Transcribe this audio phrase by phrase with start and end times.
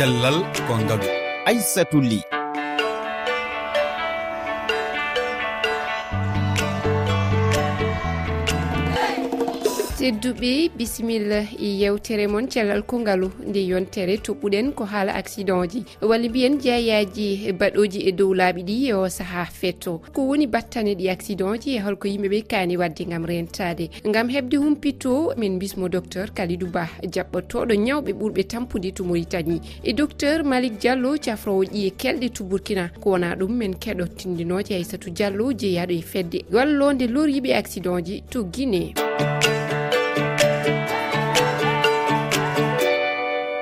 [0.00, 1.04] cellal ko ngadu.
[1.44, 2.39] Aissatou ly.
[10.00, 15.84] tedduɓe bisimilla e yewtere moon cellal kongalu nde yontere toɓɓuɗen ko haala accident ji.
[16.00, 20.00] Walla mbiyen jeeyaji e baɗoji e dow laaɓi ɗi e o saaha fetto.
[20.14, 24.56] Ko woni battane ɗi accident ji e holko yimɓeɓe kaani wadde gam rentade gam hebde
[24.56, 30.80] humpito min bismo docteur kalidou ba jaɓɓotoɗo ñawɓe ɓurɓe tampude to maritani e docteur malik
[30.80, 32.88] diallo cafrowo ƴiye kelɗe to burkina.
[33.00, 36.44] Ko wona ɗum min keɗo tindinoje aissatou diallo jeeyaɗo e fedde.
[36.50, 38.94] Wallode loriɓe accident ji to guinée.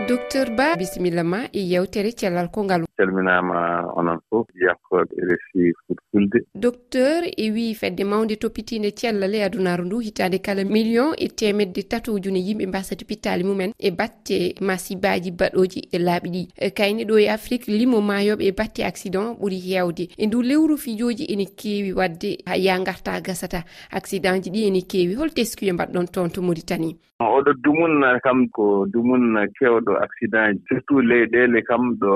[0.09, 2.85] docteur ba bisimilla ma e yewtere cellal kongal.
[2.97, 9.85] Calminama onon fof yakkoɓe resi fulfulde docteur e wi fedde mawde toppitinde cellal e adunaru
[9.85, 15.31] ndu hitande kala million e temedde tati ujune yimɓe mbasata pittali mumen e batte masibaji
[15.31, 16.43] baɗoji e laaɓi ɗi.
[16.57, 20.79] E kayne ɗo e afrique limo mayoɓe e batte accident ɓuuri hewde e ndu lewru
[20.79, 23.65] fijoji ene kewi wadde ya garta gasata.
[23.91, 28.87] Accident ji ɗi ene kewi hol teskuye mbaɗɗon toon to maritani oɗo dumun kam ko
[28.87, 30.63] dumun kewɗo accident ji.
[30.69, 32.13] Surtout leyɗeele kam ɗo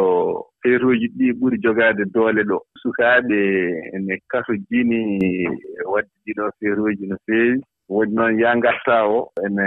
[0.62, 2.58] feeruuji ɗi ɓuri jogaade doole ɗo.
[2.82, 3.38] Sukaaɓe
[3.94, 5.00] ene kaso jini
[5.92, 7.60] wadde ɗiɗo feeruuji no feewi.
[7.92, 9.66] Woni noon yaa ngartaa o ene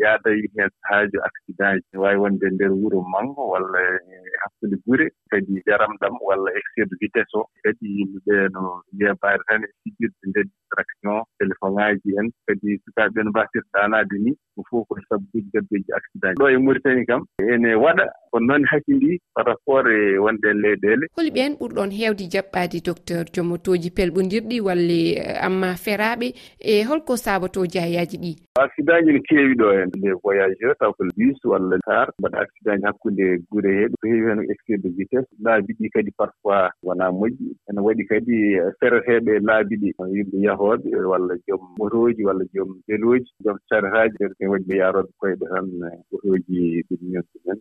[0.00, 1.88] yaadayi heen haaju accident ji.
[1.92, 5.06] Ne waawi wonde ndeer wuro manko walla e hakkunde gure.
[5.30, 7.44] Kadi jaramɗam walla excès de vitesse o.
[7.64, 8.62] Kadi yimɓe ɓee no
[8.96, 11.22] wiya tan e sijirde ndeer distraction.
[11.44, 12.28] téléphone ŋaaji en.
[12.46, 16.34] Kadi sukaaɓe no mbasirta alaade ni ko fof ko sabbuji dabbeji accident.
[16.38, 21.06] Ɗo e mauritanie kam ene waɗa kono noon hakkindi par rapport e wonde e leyɗeele
[21.16, 26.26] holi ɓeen ɓurɗon heewde jaɓɓaadi docteur jomotoji pelɓondirɗi walle eh, amma feraaɓe
[26.60, 28.32] e holko sabatoji jayaaji ɗi.
[28.64, 32.78] Accident ji ne keewi ɗo heen les voyageur taw ko bus walla car mbaɗa accident
[32.80, 33.94] ji hakkunde gure heeɓe.
[34.00, 35.26] Ko heewi heen excès de vitesse.
[35.44, 37.50] Laabi ɗi kadi parfois wonaa moƴƴi.
[37.70, 39.90] Ene waɗi kadi eh, fereteeɓe laabi ɗi.
[40.14, 45.10] Yimɓe yahooɓe walla walla joom motooji walla joom jelooji joom caretaji ene waɗi ɓe yaaroɓe
[45.18, 47.58] koyɗe tan e otooji ɗum ɗumen men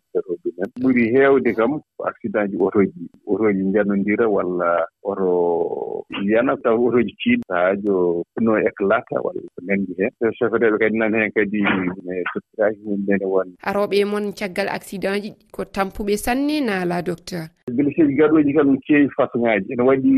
[0.58, 0.70] men.
[0.82, 7.44] Ɓuri heewde kam ko accident ji otooji otooji njanondira walla oto yana taw otooji tiiɗi
[7.48, 10.12] sahaajo puno éclata walla ko nanndi heen.
[10.38, 11.62] Chauffeureɓe kadi nan heen kadi
[12.06, 17.48] ne toppitaaki mum nene wonde arooɓe mon caggal accident ji ko tampuɓe sanne naala docteur.
[17.72, 20.12] geleseeji gaɗooji kam no keewi façon ŋaaji ene waɗi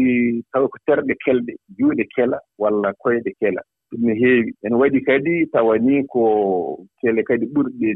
[0.51, 3.61] tawa ko terɗe kelɗe juuɗe kela walla koyɗe kela.
[3.91, 4.51] Ɗum ne heewi.
[4.65, 6.23] Ene waɗi kadi tawa ni ko
[7.01, 7.89] kele kadi ɓurɗe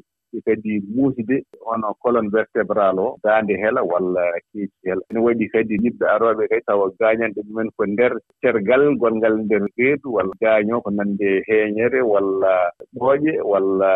[0.46, 4.22] kadi muusde hono colonne vertébral o daande hela walla
[4.54, 5.02] keeci hela.
[5.10, 10.14] Ene waɗi kadi niɓɓe arooɓe kadi tawa gaañanɗe ɗumen ko ndeer tergal gongal ndeer reedu
[10.14, 13.92] walla gaaño ko nande heeñere walla ɓooƴe walla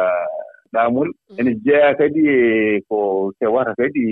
[0.74, 1.38] ɗaamol mm.
[1.40, 2.98] ene jeeya kadi e ko
[3.40, 4.04] tewata kadi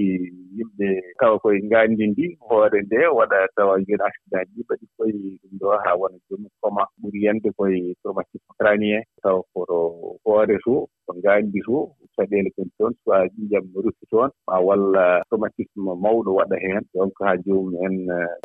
[0.56, 0.88] yimɓe
[1.20, 4.62] tawa koye nganndi ndi hoore nde waɗa tawa yen accident ji.
[4.66, 5.12] Mbaɗi koye
[5.42, 9.78] ɗum ɗo haa wona jooni coma ɓuri yande koye traumatisme cranien tawa koto
[10.26, 10.74] hoore to
[11.06, 11.78] ko nganndi to
[12.16, 17.38] caɗeele kon toon soit ƴiƴam rufi toon ma walla traumatisme mawɗo waɗa heen donc haa
[17.46, 17.96] joomum en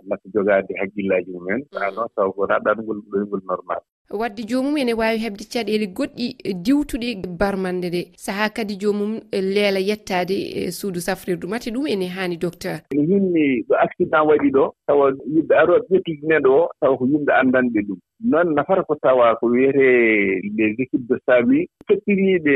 [0.08, 1.60] nata jogaade hakkillaaji mumen.
[1.72, 1.78] Mm.
[1.82, 3.80] Aa noon taw ko naɗɗatngol ɗoygol normal.
[4.16, 8.00] wadde jomum ene wawi hebde caɗele goɗɗi eh, diwtuɗe barmande nde.
[8.16, 12.80] Saaha kadi jomum eh, leela yettade eh, suudu safrirdu mate ɗum ene hani docteur.
[12.92, 17.32] Ene hinni ɗo accident waɗi ɗo tawa yimɓe aroɓe ƴettude neɗo o tawa ko yimɓe
[17.40, 17.98] anndanɓe ɗum.
[18.30, 22.54] Noon nafata ko tawa ko wiyetee les équipes de sami kettiriiɓe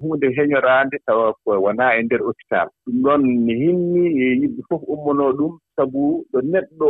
[0.00, 2.68] huunde heñoraande tawa ko wonaa e ndeer hôpital.
[2.86, 6.88] Ɗum noon ne hinni e yimɓe fof ummonoo ɗum sabu ɗo neɗɗo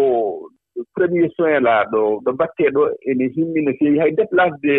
[0.94, 4.74] premier soin laaɗo ɗo ɗo mbattee ɗo ene himmi no feewi hay déplace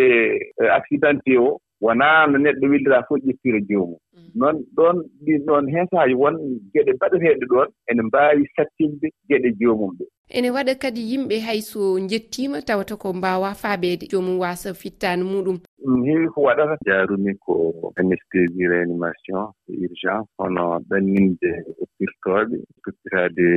[0.62, 4.32] eh, accidenté o wonaa no neɗɗo williraa fof ƴettira joomum mm.
[4.40, 6.36] noon ɗoon ɗin ɗoon heen sahaaji won
[6.74, 12.00] geɗe mbaɗeteeɗe ɗoon ene mbaawi sattinde geɗe joomum ɗe ene waɗa kadi yimɓe hay so
[12.00, 14.06] njettiima tawata ko mbawa faabeede.
[14.12, 15.58] Joomum waasa fittanu muɗum.
[15.82, 16.78] Ɗum heewi ko waɗata.
[16.86, 17.54] Jaarumi ko
[17.98, 21.50] anesthésie réanimation urgence hono ɗanninde
[21.82, 23.48] oppirtooɓe toppitaade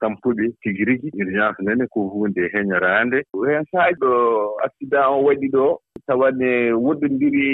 [0.00, 4.10] tampuɓe tigi rigi urgence nene ko hunde e heñoraande hen saaji ɗo
[4.64, 5.66] accident o waɗi ɗo
[6.06, 7.46] tawane woɗɗondiri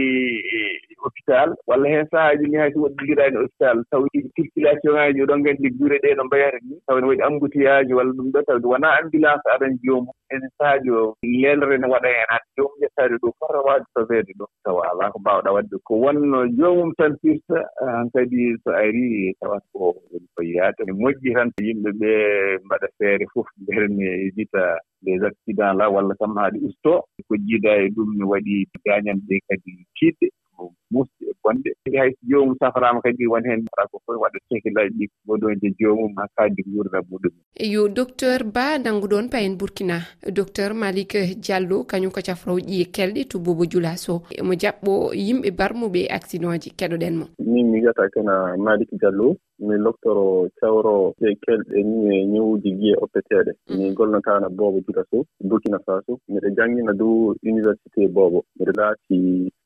[0.56, 4.02] e, e hôpital walla heen sahaaji ni hay so woɗɗonndiraani hôpital taw
[4.36, 8.12] circulation :fra ŋaaji oɗon nganndi gure ɗee ɗo mbayata ni tawa ne waɗi embouteillage walla
[8.16, 12.48] ɗum ɗo tawde wonaa ambulance aɗan joomum enen sahaaji o lelere ne waɗa heen hade
[12.56, 16.90] joomum ƴettaade ɗo fota waawde sobeede ɗo tawa alaa ko mbaawɗaa waɗde ko wonno joomum
[16.98, 21.90] tan firta han kadi so arii tawata ko woni koye yaade ne moƴƴi tan yimɓe
[22.00, 24.62] ɓee mbaɗa feere fof mbele ne evita
[25.02, 28.54] des accident la walla kam haaɗi ustoo ko jiida e ɗum mi waɗi
[28.84, 30.26] gañanɗe kadi tiiɗɗe
[30.56, 31.70] ko mofti e bonde.
[31.98, 36.12] Hay so joomum safraama kadi woni heen ara ko fof waɗa tehilaaji ɗi goɗonde joomum
[36.18, 37.40] ha kaaddi ko yurda muɗumen
[37.74, 40.00] yo docteur ba nannguɗon payen burkina.
[40.32, 41.12] Docteur malik
[41.44, 46.70] diallo kañum ko cafrow ƴiye kelɗe to bobo julaso mo jaɓɓo yimɓe barmuɓe accident ji
[46.78, 47.24] keɗoɗen mo.
[47.38, 49.36] Min mi wiyata kena malik diallo.
[49.66, 53.76] mi loktoro cawro ɗe kelɗe ni e ñawuji giye oppeteɗe mm.
[53.76, 56.18] mi golnotano boobo juta so burkina faso.
[56.28, 58.44] Miɗo janngina dow université boobo.
[58.58, 59.18] Miɗo laati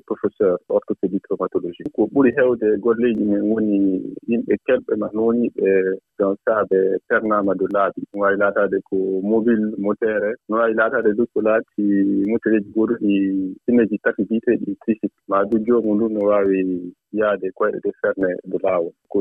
[0.06, 3.76] professeur orthopédie traumatologie ko ɓuri heewde golleeji men woni
[4.28, 5.50] yimɓe kelɓe ma nooni
[6.18, 8.00] don ɗon sahaa ɓe pernaama dow laabi.
[8.12, 11.84] No waawi laataade ko mobile motere no waawi laataade du ko laati
[12.30, 13.12] motereeji gooduɗi
[13.64, 16.58] sineji tati biiteeɗi tricik maa du joomu ndu no waawi
[17.20, 19.18] yaade koyɗe de ferne ɗo laawol ko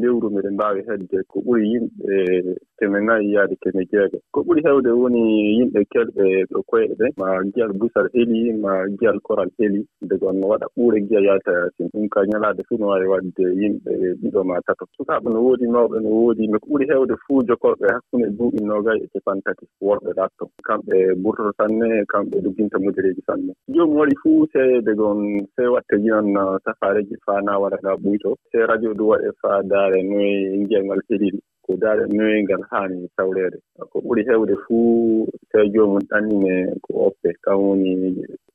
[0.00, 4.60] lewru miɗen mbaawi hedde ko ɓuri yimɓe e, keme nayi yaade keme jeego ko ɓuri
[4.64, 5.22] heewde woni
[5.58, 10.48] yimɓe kelɓe ɗo koyɗe ɗe ma giyal busal helii ma giyal koral helii degon gonno
[10.48, 13.92] waɗa ɓuure giya yaata yasin ɗum ka ñalaade fuu no waawi waɗde yimɓe
[14.22, 14.84] ɗiɗo ma tato.
[14.96, 18.98] Sukaaɓe no woodi mawɓe no woodi mais ko ɓuri heewde fuu jokorɓe hakkunde duuɓi noogay
[19.04, 23.52] e capan tati worɓe ɗatto kamɓe ɓurtoto sanne kamɓe dugginta mudireeji sanne.
[23.68, 28.30] Joomum waɗi fuu seede gon se watte jinan safaareji faa na waɗa ɓuyto.
[28.50, 31.00] Se radio ɗum waɗe faa daare noye yingel ngal
[31.68, 33.58] ko daare noye ngal haani tawreede.
[33.92, 36.54] Ko ɓuri heewde fuu tawi joomum ɗannine
[36.84, 37.28] ko oppe.
[37.44, 37.90] Kan woni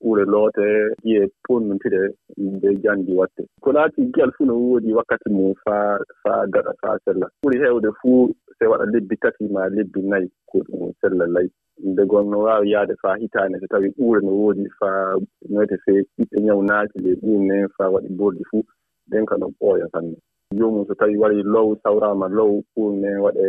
[0.01, 0.65] ɓure loote
[1.03, 2.01] ƴiye ponnontire
[2.37, 6.97] nde janndi watte ko laati giyal fuu no woodi wakkati mum faa faa gaɗa faa
[7.05, 7.27] sella.
[7.43, 11.49] Ɓuri heewde fuu se waɗa lebbi tati ma lebbi nayi ko ɗum sella layi.
[11.77, 15.15] degol no waawi yahde faa hitaande so tawii ɓuure no woodi faa
[15.49, 18.63] noyte fe ɓiɓɓe ñaw naaki ley ɓuurne faa waɗi bordi fuu
[19.09, 20.15] ɗen ka ɗon ɓooya sanne
[20.57, 23.45] joomum so tawii waɗi low sawraama low ɓuurne waɗe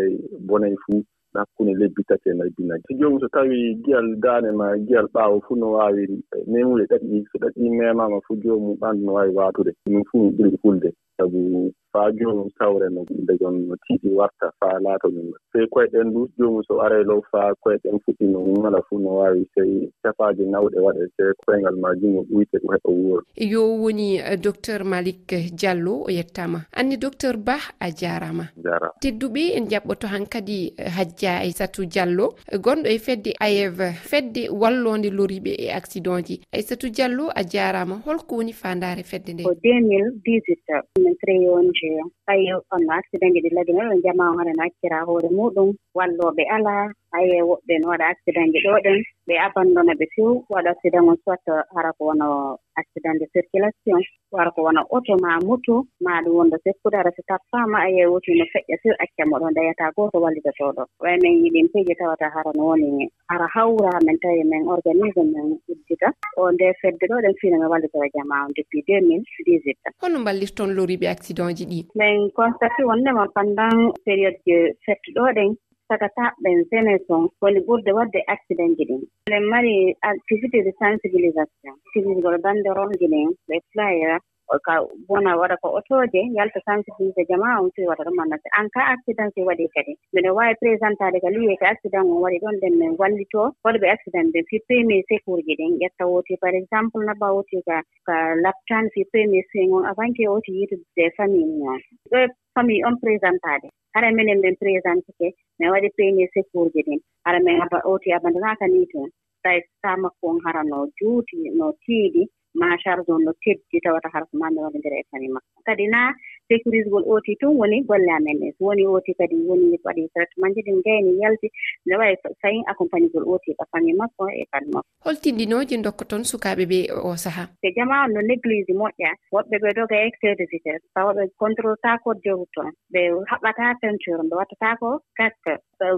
[0.46, 1.02] bonay fuu
[1.34, 5.40] hakkunde lebbi tati e nayyi binaji so joomum so tawii giyal daane ma giyal ɓaawo
[5.46, 6.02] fuu no waawi
[6.36, 9.72] e memude ɗaɗi so ɗaɗi ɗi memama fuu joomum ɓanndu no waawi waatude.
[9.86, 10.90] Ɗum fuu mi ɓuri hulde.
[11.16, 16.12] Sabu faa joomum tawre no ɓiɓɓe jon no tiiɗi warta faa laato ɗum sey koyeɗen
[16.14, 19.46] du joomum so ara low faa koyeɗen fuɗɗi no mala fuu no waawi.
[19.54, 23.22] Sey cafaaji nawɗe waɗe sey koyngal ma mo ɓuyte ɗum heɓa wuuro.
[23.36, 29.42] Yo woni eh, docteur malik diallo o yettama anni docteur ba a jaarama jaarama tedduɓe
[29.56, 32.34] en jaɓɓoto han kadi eh, hajja aissatou diallo.
[32.52, 33.78] Gonɗo e fedde ayev
[34.10, 36.40] fedde wallonde loriɓe e accident ji.
[36.52, 39.42] Aissatou diallo a jaarama holko woni fandare fedde nde?
[39.44, 44.24] Ko 2018 min créé ong jeyam tawi on no accident ji ɗi ladi men jama
[44.30, 45.68] on hanana accira hoore muɗum.
[45.96, 46.74] Walloɓe ala
[47.16, 51.16] aye woɓɓe no waɗa accident ji ɗo ɗen ɓe abandona ɓe few waɗa accident on
[51.24, 51.44] soit
[51.74, 52.28] hara ko wono
[52.76, 54.00] accident de circulation
[54.34, 58.10] wara ko wona auto ma moto ma ɗum wonde sekkude ara so tappama a yehi
[58.12, 62.50] woti no feƴƴa few accamo ɗon dayata goto wallitotoɗo way min yiɗin peeji tawata hara
[62.54, 66.08] no woni hara hawra min tawi min organisé min uddita.
[66.36, 69.78] O nde fedde ɗo ɗen fino min wallitora jama on depuis deux mille dix huit
[70.02, 71.80] hono ballirton loriɓe accident ji ɗi?
[71.94, 75.50] Min constaté wondema pendant période je fette ɗo ɗen
[75.88, 79.02] saka sakataɓɓen sénéton woni ɓurde waɗde accident ji ɗin.
[79.26, 79.74] Eɗen mari
[80.12, 84.18] activité de sensibilisation civisgol bandirolji ɗin ɓe flyer
[84.66, 84.74] ka
[85.08, 88.48] bona waɗa ko otoje yalta sensibilisé jama on sowi waɗa ɗum annase.
[88.58, 89.92] En cas accident si waɗi kadi.
[90.14, 93.42] Miɗen wawi présentade ka liye ko accident on waɗi ɗon ɗen min wallito.
[93.64, 95.78] Waɗɓe accident ɓe fi premier secour ji ɗin.
[95.80, 100.24] Ƴetta woti par exemple nabba woti ka ka laptane fi premier soin on avant ke
[100.28, 100.84] woti yitude
[101.16, 101.78] famille on
[102.12, 102.18] ɗo
[102.54, 103.68] famille on présentade.
[103.94, 107.00] Hara minen min présentike min waɗi premier secour ji ɗin.
[107.24, 109.08] Hara min oti abandonaka ni toon.
[109.42, 109.50] Sa
[109.82, 112.22] sa makko on hara no juuti no tiiɗi.
[112.54, 115.62] ma charge on no teddi tawata harsuma mi woni nder e fami makko.
[115.66, 116.12] Kadi na
[116.48, 120.54] sécurise gol oti tun woni golle amen ɗe so woni oti kadi woni waɗi traitement
[120.54, 121.48] ji ɗin jeyni yalti
[121.86, 124.88] nde wawi fayin accompagné gol oti ɗo e fami makko e fami makko.
[125.04, 129.70] Holtindinoji dokka toon sukaɓe ɓe o saaha te jama on no néglige moƴƴa woɓɓe ɓe
[129.76, 134.34] doga excès de vitesse tawa ɓe contrôle ta ko jowru toon ɓe haɓɓata peinture ɓe
[134.40, 135.52] wattata ko gaste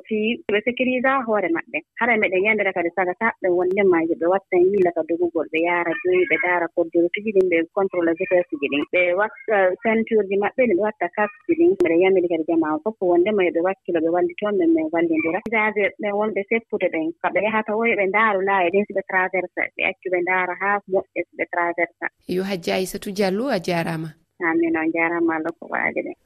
[0.06, 0.18] fi
[0.52, 1.78] ɓe sécurisa hoore maɓɓe.
[2.00, 6.24] Hara meɗen yandere kadi saga ɓe wondemaji ɓe watta yiila ka dogugol ɓe yaara joyi
[6.30, 10.74] ɓe daara koddirutiji ɗin ɓe contrôle vitesse ji ɗin ɓe watta ceinture ji maɓɓe no
[10.78, 11.72] ɓe watta casque ɗin.
[11.80, 14.88] Mbeɗen yamiri kadi jama o fof wondema yoɓe e wakkilo ɓe wallitoon e ɓe min
[14.92, 19.02] wallidira visage ɓen wonɓe seppude ɓen kaɓe yahata woy ɓe ndaaru laaya ɗin so ɓe
[19.10, 22.06] traversa ɓe accu ɓe ndaara haa moƴƴe so ɓe traversa.
[22.28, 24.08] Yo hajji aissatou diallo a jarama.
[24.40, 26.16] Amin on jarama allah ko waali ɗen.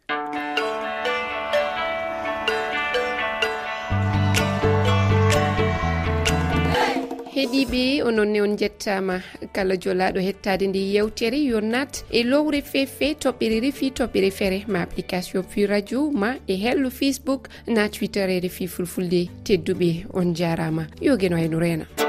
[7.40, 9.16] heeɗiɓe ononne on jettama
[9.54, 14.82] kala jolaɗo hettade nde yewtere yo nat e lowre fefe toɓɓere refi toɓɓere feere ma
[14.82, 20.85] application fi radio ma e hello facebook na twitter e refi fulfulde tedduɓe on jarama
[21.00, 22.00] yo gueno hayno reena